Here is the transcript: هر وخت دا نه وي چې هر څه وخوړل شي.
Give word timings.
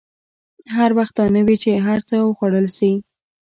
هر 0.75 0.91
وخت 0.97 1.13
دا 1.19 1.25
نه 1.35 1.41
وي 1.47 1.55
چې 1.63 1.71
هر 1.87 1.99
څه 2.09 2.15
وخوړل 2.21 2.67
شي. 2.77 2.93